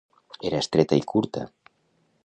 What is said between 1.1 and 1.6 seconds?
curta.